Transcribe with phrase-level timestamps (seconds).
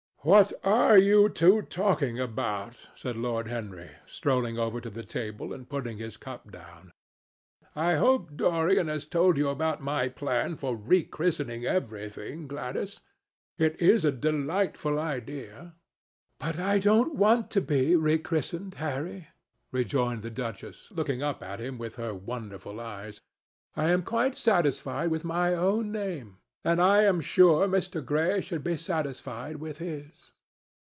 [0.23, 5.67] "What are you two talking about?" said Lord Henry, strolling over to the table and
[5.67, 6.91] putting his cup down.
[7.75, 13.01] "I hope Dorian has told you about my plan for rechristening everything, Gladys.
[13.57, 15.73] It is a delightful idea."
[16.37, 19.27] "But I don't want to be rechristened, Harry,"
[19.71, 23.21] rejoined the duchess, looking up at him with her wonderful eyes.
[23.75, 28.05] "I am quite satisfied with my own name, and I am sure Mr.
[28.05, 30.11] Gray should be satisfied with his."